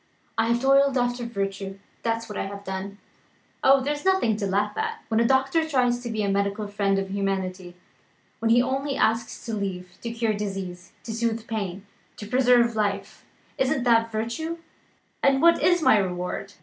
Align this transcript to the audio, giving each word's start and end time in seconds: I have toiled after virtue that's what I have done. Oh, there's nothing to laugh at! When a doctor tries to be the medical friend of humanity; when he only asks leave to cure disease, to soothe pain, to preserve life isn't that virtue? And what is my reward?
I 0.35 0.47
have 0.47 0.59
toiled 0.63 0.97
after 0.97 1.27
virtue 1.27 1.77
that's 2.01 2.27
what 2.27 2.35
I 2.35 2.47
have 2.47 2.63
done. 2.63 2.97
Oh, 3.63 3.81
there's 3.81 4.03
nothing 4.03 4.35
to 4.37 4.47
laugh 4.47 4.75
at! 4.75 5.03
When 5.09 5.19
a 5.19 5.27
doctor 5.27 5.69
tries 5.69 5.99
to 5.99 6.09
be 6.09 6.23
the 6.25 6.31
medical 6.31 6.67
friend 6.67 6.97
of 6.97 7.11
humanity; 7.11 7.75
when 8.39 8.49
he 8.49 8.63
only 8.63 8.95
asks 8.95 9.47
leave 9.47 9.97
to 10.01 10.09
cure 10.11 10.33
disease, 10.33 10.91
to 11.03 11.13
soothe 11.13 11.45
pain, 11.45 11.85
to 12.17 12.25
preserve 12.25 12.75
life 12.75 13.25
isn't 13.59 13.83
that 13.83 14.11
virtue? 14.11 14.57
And 15.21 15.39
what 15.39 15.61
is 15.61 15.83
my 15.83 15.99
reward? 15.99 16.53